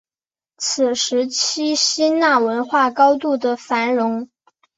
[0.57, 4.27] 此时期希腊文化高度的繁荣